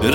[0.00, 0.10] श्री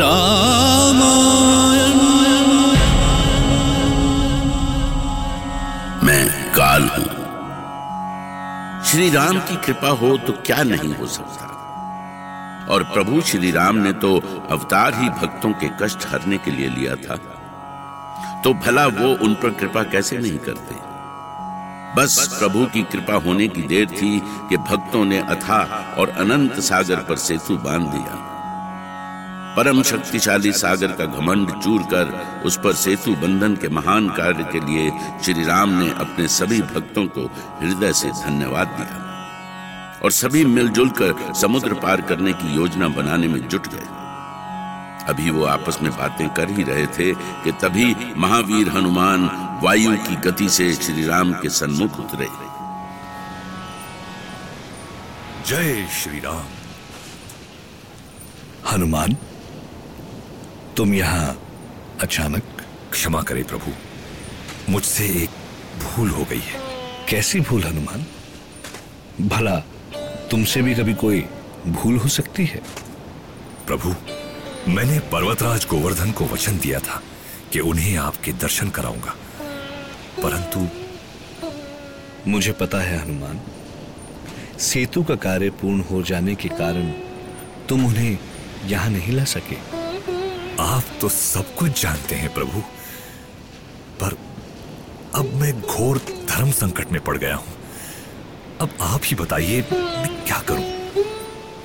[9.09, 11.45] राम की कृपा हो तो क्या नहीं हो सकता?
[12.69, 16.95] और प्रभु श्री राम ने तो अवतार ही भक्तों के कष्ट हरने के लिए लिया
[16.95, 17.15] था।
[18.43, 20.75] तो भला वो उन पर कृपा कैसे नहीं करते?
[22.01, 26.95] बस प्रभु की कृपा होने की देर थी कि भक्तों ने अथा और अनंत सागर
[26.95, 28.34] पर सेतु बाँध दिया।
[29.57, 34.59] परम शक्तिशाली सागर का घमंड चूर कर उस पर सेतु बंधन के महान कार्य के
[34.59, 34.91] लिए
[35.23, 37.25] श्री राम ने अपने सभी भक्तों को
[37.61, 39.03] हृदय से धन्यवाद दिया।
[40.03, 43.87] और सभी मिलजुल कर समुद्र पार करने की योजना बनाने में जुट गए।
[45.07, 49.29] अभी वो आपस में बातें कर ही रहे थे कि तभी महावीर हनुमान
[49.63, 52.27] वायु की गति से श्री राम के सन्मुख उतरे।
[55.47, 56.43] जय श्री राम
[58.71, 59.15] हनुमान?
[60.77, 61.47] तुम यहाँ
[62.01, 62.43] अचानक
[62.91, 63.71] क्षमा करे प्रभु।
[64.71, 65.29] मुझसे एक
[65.79, 66.59] भूल हो गई है।
[67.09, 68.05] कैसी भूल, हनुमान?
[69.27, 69.55] भला,
[70.31, 71.25] तुमसे भी कभी कोई
[71.67, 72.61] भूल हो सकती है?
[73.67, 73.95] प्रभु,
[74.71, 77.03] मैंने पर्वतराज गोवर्धन को वचन दिया था
[77.53, 79.15] कि उन्हें आपके दर्शन कराऊँगा।
[80.23, 80.67] परंतु
[82.27, 83.41] मुझे पता है, हनुमान,
[84.59, 86.91] सेतु का कार्य पूर्ण हो जाने के कारण
[87.69, 88.19] तुम उन्हें
[88.65, 89.84] यहाँ नहीं ला सके।
[90.75, 92.61] आप तो सब कुछ जानते हैं, प्रभु।
[93.99, 94.17] पर
[95.15, 95.97] अब मैं घोर
[96.29, 97.53] धर्म संकट में पड़ गया हूँ।
[98.61, 100.65] अब आप ही बताइए, मैं क्या करूँ?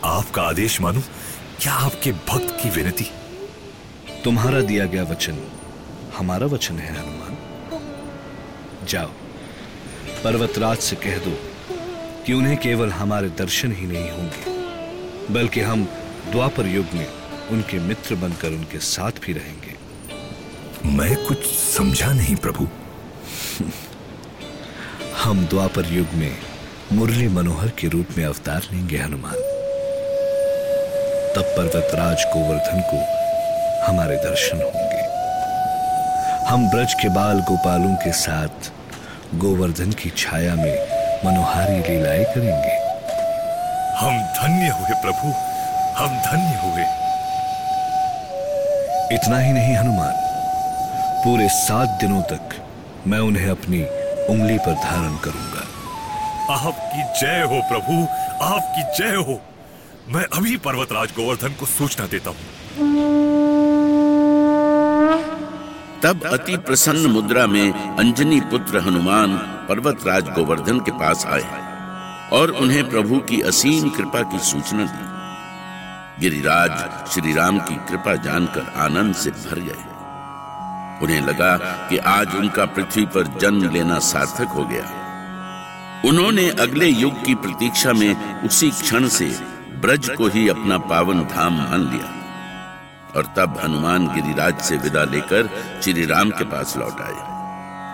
[0.04, 1.00] आपका आदेश मानूं
[1.60, 3.06] क्या आपके भक्त की विनती?
[4.24, 5.42] तुम्हारा दिया गया वचन,
[6.18, 9.10] हमारा वचन है, हनुमान। जाओ,
[10.24, 11.36] पर्वतराज से कह दो
[12.26, 15.84] कि उन्हें केवल हमारे दर्शन ही नहीं होंगे, बल्कि हम
[16.32, 17.06] द्वापर युग में
[17.50, 19.74] उनके मित्र बनकर उनके साथ भी रहेंगे।
[20.88, 22.68] मैं कुछ समझा नहीं प्रभु।
[25.24, 26.36] हम द्वापर युग में
[26.92, 29.34] मुरली मनोहर के रूप में अवतार लेंगे हनुमान।
[31.36, 33.20] तब पर्वतराज गोवर्धन को
[33.86, 35.00] हमारे दर्शन होंगे।
[36.46, 38.72] हम ब्रज के बाल गोपालों के साथ
[39.34, 40.78] गोवर्धन की छाया में
[41.24, 42.90] मनोहारी लीलाएँ करेंगे।
[43.96, 45.28] हम धन्य हुए प्रभु।
[45.96, 46.99] हम धन्य हुए।
[49.12, 50.12] इतना ही नहीं हनुमान।
[51.24, 52.54] पूरे सात दिनों तक
[53.06, 53.82] मैं उन्हें अपनी
[54.28, 55.64] उंगली पर धारण करूँगा।
[56.54, 57.96] आपकी जय हो प्रभु।
[58.44, 59.40] आपकी जय हो।
[60.08, 62.46] मैं अभी पर्वतराज गोवर्धन को सूचना देता हूँ।
[66.02, 69.36] तब अति प्रसन्न मुद्रा में अंजनी पुत्र हनुमान
[69.68, 71.44] पर्वतराज गोवर्धन के पास आए
[72.32, 75.09] और उन्हें प्रभु की असीम कृपा की सूचना दी।
[76.20, 79.84] गिरिराज श्री राम की कृपा जानकर आनंद से भर गए।
[81.02, 84.84] उन्हें लगा कि आज उनका पृथ्वी पर जन्म लेना सार्थक हो गया।
[86.08, 89.26] उन्होंने अगले युग की प्रतीक्षा में उसी क्षण से
[89.80, 92.14] ब्रज को ही अपना पावन धाम मान लिया।
[93.16, 95.50] और तब हनुमान गिरिराज से विदा लेकर
[95.82, 97.30] श्री राम के पास लौट आए।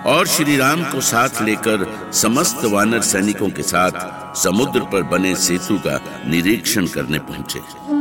[0.07, 3.93] और श्री राम को साथ लेकर समस्त वानर सैनिकों के साथ
[4.37, 7.96] समुद्र पर बने सेतु का निरीक्षण करने पहुँचे।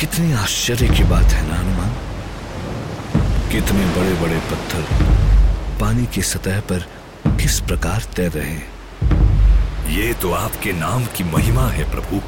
[0.00, 1.92] कितनी आश्चर्य की बात है ना, हनुमान?
[3.52, 4.82] कितने बड़े बड़े पत्थर
[5.80, 6.84] पानी की सतह पर
[7.40, 8.66] किस प्रकार तैर रहे हैं?
[9.90, 12.20] ये तो आपके नाम की महिमा है, प्रभु।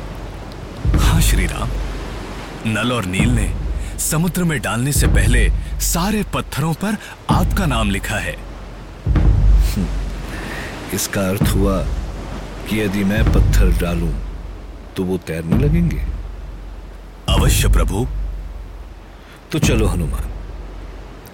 [0.99, 1.71] हाँ श्री राम
[2.67, 3.53] नल और नील ने
[4.01, 5.49] समुद्र में डालने से पहले
[5.85, 6.97] सारे पत्थरों पर
[7.31, 8.37] आपका नाम लिखा है।
[10.95, 11.81] इसका अर्थ हुआ
[12.69, 14.13] कि यदि मैं पत्थर डालूं
[14.97, 16.08] तो वो तैरने लगेंगे।
[17.39, 18.07] अवश्य प्रभु।
[19.53, 20.31] तो चलो हनुमान,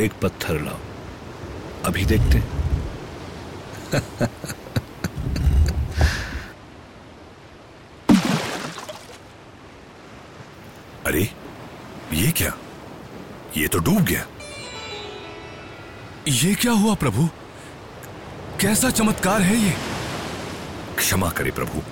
[0.01, 0.79] एक पत्थर लाओ।
[1.85, 2.39] अभी देखते
[11.07, 11.31] अरे,
[12.13, 12.53] ये क्या?
[13.57, 14.27] ये तो डूब गया।
[16.29, 17.29] ये क्या हुआ प्रभु?
[18.61, 19.75] कैसा चमत्कार है ये?
[20.99, 21.83] क्षमा करे प्रभु,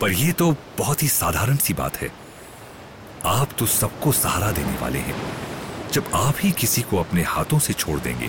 [0.00, 2.27] पर ये तो बहुत ही साधारण सी बात है।
[3.26, 5.14] आप तो सबको सहारा देने वाले हैं।
[5.92, 8.28] जब आप ही किसी को अपने हाथों से छोड़ देंगे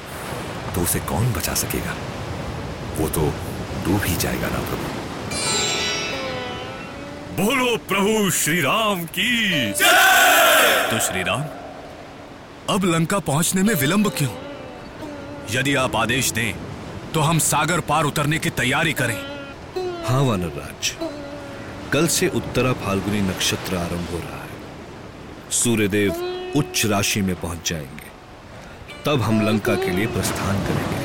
[0.76, 1.96] तो उसे कौन बचा सकेगा?
[2.98, 3.22] वो तो
[3.86, 4.88] डूब ही जाएगा ना प्रभु।
[7.38, 11.44] बोलो प्रभु श्री राम की। तो श्री राम
[12.70, 14.32] अब लंका पहुँचने में विलंब क्यों?
[15.52, 16.54] यदि आप आदेश दें
[17.14, 19.18] तो हम सागर पार उतरने की तैयारी करें।
[20.06, 20.92] हाँ वानर राज
[21.94, 24.49] कल से उत्तरा फाल्गुनी नक्षत्र आरंभ हो रहा है।
[25.52, 26.12] सूर्यदेव
[26.56, 28.10] उच्च राशि में पहुँच जाएँगे।
[29.06, 31.00] तब हम लंका के लिए प्रस्थान करेंगे।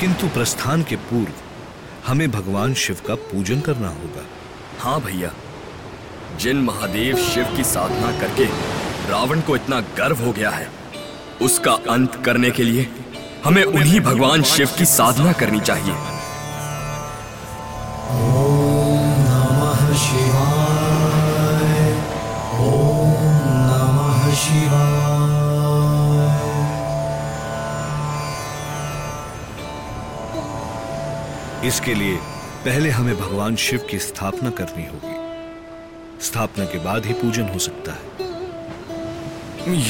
[0.00, 1.32] किंतु प्रस्थान के पूर्व
[2.06, 4.26] हमें भगवान शिव का पूजन करना होगा।
[4.80, 5.30] हाँ भैया,
[6.40, 8.44] जिन महादेव शिव की साधना करके
[9.10, 10.70] रावण को इतना गर्व हो गया है,
[11.42, 12.88] उसका अंत करने के लिए
[13.44, 16.11] हमें उन्हीं भगवान शिव की साधना करनी चाहिए।
[31.64, 32.16] इसके लिए
[32.64, 37.92] पहले हमें भगवान शिव की स्थापना करनी होगी। स्थापना के बाद ही पूजन हो सकता
[37.92, 38.00] है।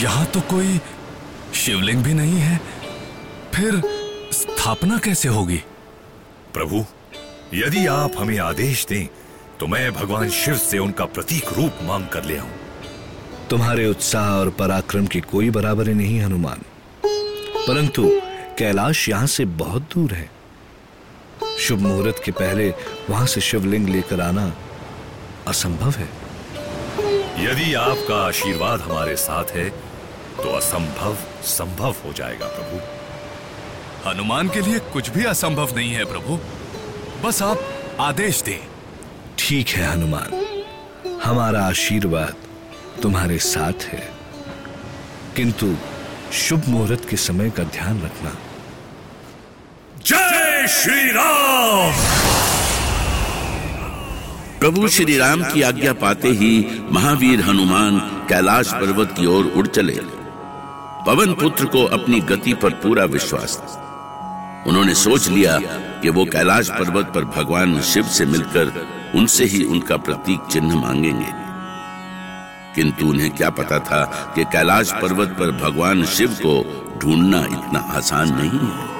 [0.01, 0.81] यहाँ तो कोई
[1.55, 2.61] शिवलिंग भी नहीं है।
[3.55, 3.81] फिर
[4.33, 5.63] स्थापना कैसे होगी?
[6.55, 6.85] प्रभु
[7.55, 9.07] यदि आप हमें आदेश दें
[9.61, 12.51] तो मैं भगवान शिव से उनका प्रतीक रूप मांग कर ले आऊँ।
[13.51, 16.63] तुम्हारे उत्साह और पराक्रम की कोई बराबरी नहीं हनुमान।
[17.67, 18.09] परंतु
[18.59, 20.31] कैलाश यहाँ से बहुत दूर है।
[21.63, 22.69] शुभ मुहूर्त के पहले
[23.11, 24.53] वहाँ से शिवलिंग लेकर आना
[25.49, 26.09] असंभव है।
[27.45, 29.69] यदि आपका आशीर्वाद हमारे साथ है
[30.37, 32.77] तो असंभव संभव हो जाएगा प्रभु।
[34.11, 36.39] हनुमान के लिए कुछ भी असंभव नहीं है प्रभु।
[37.25, 37.65] बस आप
[38.01, 38.61] आदेश दें।
[39.39, 40.41] ठीक है हनुमान।
[41.23, 42.35] हमारा आशीर्वाद
[43.03, 44.11] तुम्हारे साथ है।
[45.37, 45.75] किंतु
[46.33, 48.37] शुभ मुहूर्त के समय का ध्यान रखना।
[50.05, 50.32] जय
[50.67, 51.93] श्री राम
[54.61, 57.99] प्रभु श्री राम की आज्ञा पाते ही महावीर हनुमान
[58.29, 59.93] कैलाश पर्वत की ओर उड़ चले।
[61.07, 63.63] पवन पुत्र को अपनी गति पर पूरा विश्वास
[64.67, 65.59] उन्होंने सोच लिया
[66.03, 71.33] कि वो कैलाश पर्वत पर भगवान शिव से मिलकर उनसे ही उनका प्रतीक चिन्ह मांगेंगे।
[72.75, 76.65] किंतु उन्हें क्या पता था कि कैलाश पर्वत पर भगवान शिव को
[76.99, 78.93] ढूंढना इतना आसान नहीं है।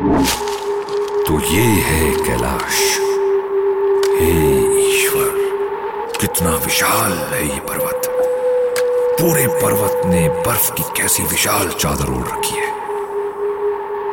[0.00, 2.98] तो ये है कैलाश।
[4.20, 4.58] हे
[4.88, 5.30] ईश्वर,
[6.20, 8.02] कितना विशाल है ये पर्वत।
[9.20, 12.72] पूरे पर्वत ने बर्फ़ की कैसी विशाल चादर ओढ़ रखी है।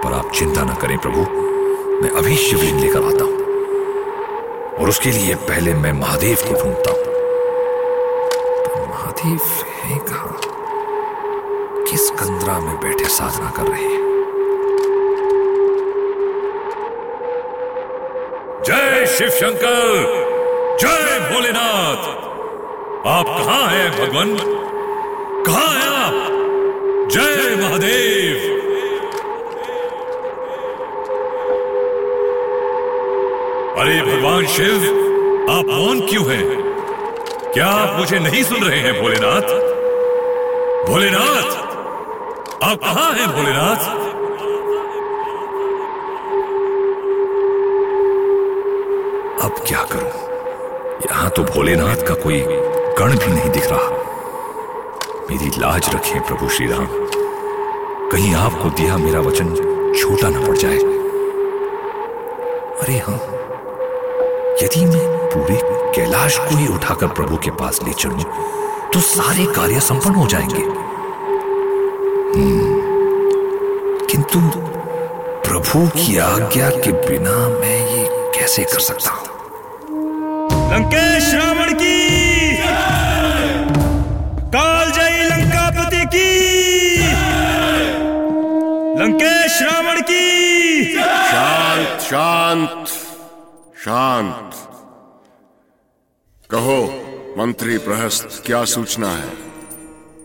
[0.02, 1.22] पर आप चिंता न करें प्रभु,
[2.04, 3.38] मैं अभी शिवलिंग लेकर आता हूँ।
[4.76, 7.04] और उसके लिए पहले मैं महादेव को ढूंढता हूँ।
[8.64, 9.40] पर महादेव
[9.84, 10.42] है कहा?
[11.92, 14.07] किस कंदरा में बैठे साधना कर रहे हैं?
[18.68, 19.92] जय शिव शंकर,
[20.82, 22.08] जय भोलेनाथ।
[23.08, 24.38] आप कहा हैं भगवान?
[25.44, 26.14] कहाँ है आप?
[27.12, 28.36] जय महादेव।
[33.80, 34.84] अरे भगवान शिव,
[35.50, 36.74] आप मौन क्यों हैं?
[37.54, 39.42] क्या आप मुझे नहीं सुन रहे हैं भोलेनाथ?
[40.88, 41.56] भोलेनाथ,
[42.64, 44.07] आप कहा हैं भोलेनाथ?
[49.48, 50.10] अब क्या करूँ?
[51.02, 52.40] यहाँ तो भोलेनाथ का कोई
[53.00, 53.90] गण भी नहीं दिख रहा।
[55.30, 56.88] मेरी लाज रखें प्रभु श्री राम
[58.12, 59.54] कहीं आपको दिया मेरा वचन
[59.98, 60.78] छोटा ना पड़ जाए।
[62.78, 63.20] अरे हाँ
[64.64, 65.60] यदि मैं पूरे
[65.96, 68.24] कैलाश को ही उठाकर प्रभु के पास ले चलूँ
[68.94, 70.64] तो सारे कार्य संपन्न हो जाएँगे।
[72.34, 72.76] हम्म,
[74.06, 74.40] किंतु
[75.48, 78.08] प्रभु की आज्ञा के बिना मैं ये
[78.40, 79.27] कैसे कर सकता हूँ?
[80.78, 82.58] लंकेश रावण की।
[84.48, 86.98] काल जय लंकापति की।
[89.02, 92.88] लंकेश रावण की। शांत शांत
[93.86, 94.54] शांत।
[96.50, 97.06] कहो
[97.38, 99.34] मंत्री प्रहस्त क्या सूचना है?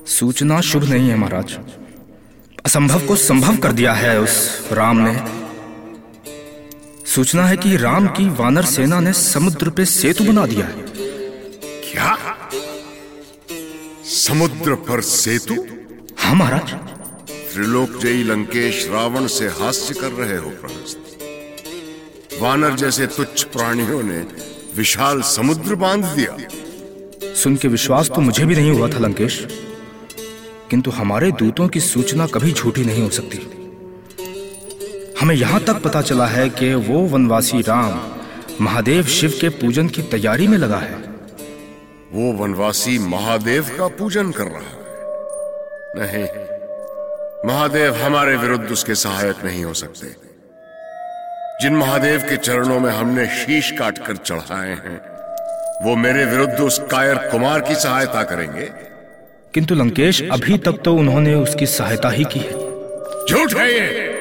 [0.07, 1.59] सूचना शुभ नहीं है महाराज।
[2.67, 5.42] असंभव को संभव कर दिया है उस राम ने।
[7.15, 10.75] सूचना है कि राम की वानर सेना ने समुद्र पे सेतु बना दिया है।
[11.85, 12.17] क्या?
[14.05, 15.55] समुद्र पर सेतु?
[16.19, 16.73] हाँ महाराज।
[17.31, 24.27] त्रिलोकजयी लंकेश रावण से हास्य कर रहे हो प्रहस्त। वानर जैसे तुच्छ प्राणियों ने
[24.77, 26.37] विशाल समुद्र बाँध दिया।
[27.35, 29.47] सुन के विश्वास तो मुझे भी नहीं हुआ था लंकेश।
[30.71, 33.62] किंतु हमारे दूतों की सूचना कभी झूठी नहीं हो सकती।
[35.23, 38.01] हमें यहाँ तक पता चला है कि वो वनवासी राम
[38.61, 40.97] महादेव शिव के पूजन की तैयारी में लगा है।
[42.13, 44.81] वो वनवासी महादेव का पूजन कर रहा है।
[45.99, 46.25] नहीं
[47.47, 50.07] महादेव हमारे विरुद्ध उसके सहायक नहीं हो सकते।
[51.63, 55.01] जिन महादेव के चरणों में हमने शीश काटकर चढ़ाए हैं
[55.85, 58.71] वो मेरे विरुद्ध उस कायर कुमार की सहायता करेंगे।
[59.55, 62.53] किंतु लंकेश अभी तक तो उन्होंने उसकी सहायता ही की है।
[63.27, 64.12] झूठ है ये!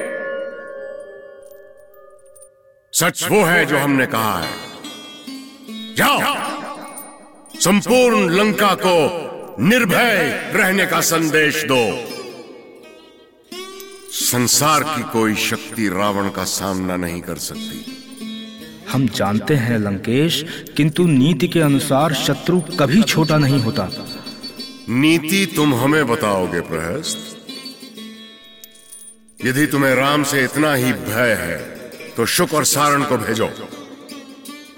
[2.92, 4.50] सच वो है जो हमने कहा है।
[5.96, 6.20] जाओ।
[7.60, 9.22] संपूर्ण लंका को
[9.60, 12.08] निर्भय रहने का संदेश दो।
[14.10, 17.98] संसार की कोई शक्ति रावण का सामना नहीं कर सकती।
[18.90, 23.88] हम जानते हैं लंकेश किंतु नीति के अनुसार शत्रु कभी छोटा नहीं होता।
[24.88, 27.36] नीति तुम हमें बताओगे प्रहस्त।
[29.44, 31.71] यदि तुम्हें राम से इतना ही भय है
[32.16, 33.48] तो शुक और सारण को भेजो।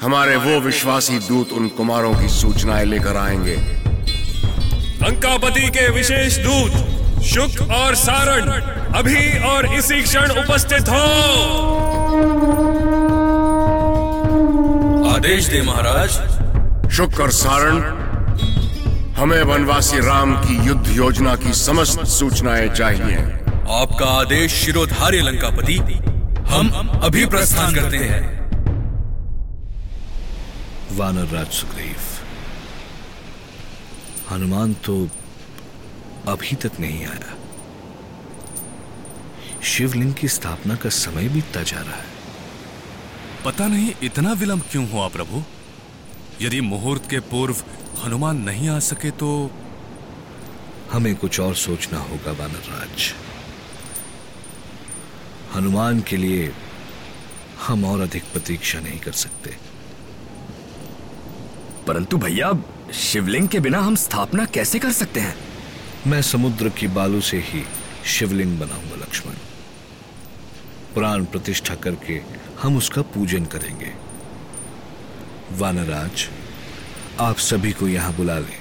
[0.02, 3.56] हमारे वो विश्वासी दूत उन कुमारों की सूचनाएँ लेकर आएँगे।
[5.02, 8.50] लंकापति के विशेष दूत शुक और सारण
[8.94, 11.02] अभी और इसी क्षण उपस्थित हो।
[15.14, 16.10] आदेश दे महाराज।
[16.90, 17.80] शुक और सारण
[19.14, 23.16] हमें वनवासी राम की युद्ध योजना की समस्त सूचनाएँ चाहिए।
[23.74, 26.03] आपका आदेश शिरोधार्य लंकापति।
[26.54, 28.23] हम अभी प्रस्थान करते हैं।
[30.96, 31.96] वानर राज सुग्रीव
[34.30, 34.94] हनुमान तो
[36.28, 37.34] अभी तक नहीं आया।
[39.64, 42.12] शिवलिंग की स्थापना का समय बीतता जा रहा है।
[43.44, 45.42] पता नहीं इतना विलंब क्यों हुआ प्रभु?
[46.42, 47.56] यदि मुहूर्त के पूर्व
[48.04, 49.30] हनुमान नहीं आ सके तो
[50.92, 53.12] हमें कुछ और सोचना होगा वानर राज।
[55.54, 56.52] हनुमान के लिए
[57.66, 59.56] हम और अधिक प्रतीक्षा नहीं कर सकते।
[61.87, 62.52] परंतु भैया
[62.94, 65.37] शिवलिंग के बिना हम स्थापना कैसे कर सकते हैं?
[66.06, 67.64] मैं समुद्र की बालू से ही
[68.06, 69.34] शिवलिंग बनाऊँगा लक्ष्मण।
[70.94, 72.20] प्राण प्रतिष्ठा करके
[72.62, 73.92] हम उसका पूजन करेंगे।
[75.52, 76.28] वानराज
[77.20, 78.58] आप सभी को यहाँ बुला लें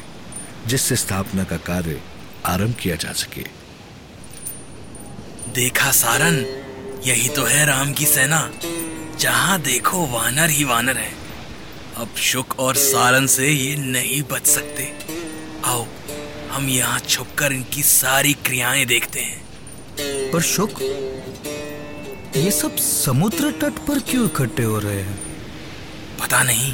[0.67, 2.01] जिससे स्थापना का कार्य
[2.45, 3.45] आरंभ किया जा सके।
[5.51, 6.62] देखा सारन
[7.05, 8.51] यही तो है राम की सेना।
[9.19, 11.11] जहाँ देखो वानर ही वानर है।
[11.97, 14.93] अब शुक और सारन से ये नहीं बच सकते।
[15.65, 15.85] आओ
[16.51, 19.43] हम यहाँ छुपकर इनकी सारी क्रियाएँ देखते हैं।
[20.31, 20.81] पर शुक
[22.37, 25.19] ये सब समुद्र तट पर क्यों इकट्ठे हो रहे हैं?
[26.19, 26.73] पता नहीं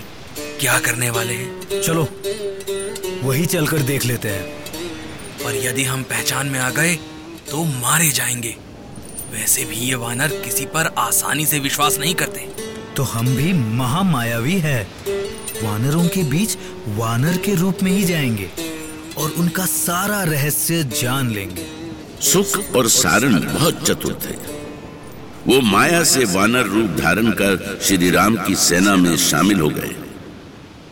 [0.60, 2.08] क्या करने वाले हैं। चलो
[3.24, 4.44] वही चलकर देख लेते हैं।
[5.44, 6.96] पर यदि हम पहचान में आ गए
[7.52, 8.56] तो मारे जाएँगे।
[9.34, 12.48] वैसे भी ये वानर किसी पर आसानी से विश्वास नहीं करते।
[12.96, 14.88] तो हम भी महामायावी है।
[15.64, 16.58] वानरों के बीच
[16.88, 18.50] वानर के रूप में ही जाएँगे
[19.18, 21.66] और उनका सारा रहस्य जान लेंगे।
[22.22, 24.36] सुख और सारण बहुत चतुर थे।
[25.48, 29.96] वो माया से वानर रूप धारण कर श्री राम की सेना में शामिल हो गए।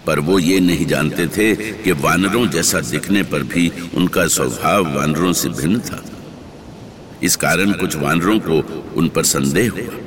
[0.05, 5.33] पर वो ये नहीं जानते थे कि वानरों जैसा दिखने पर भी उनका स्वभाव वानरों
[5.33, 6.03] से भिन्न था।
[7.23, 9.99] इस कारण कुछ वानरों को उन पर संदेह हुआ।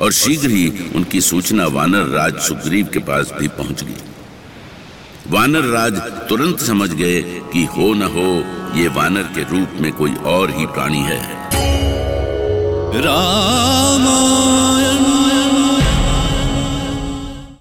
[0.00, 3.96] और शीघ्र ही उनकी सूचना वानर राज सुग्रीव के पास भी पहुँच गई।
[5.28, 5.92] वानर राज
[6.28, 8.44] तुरंत समझ गए कि हो न हो,
[8.78, 11.50] ये वानर के रूप में कोई और ही प्राणी है।
[13.02, 14.61] राम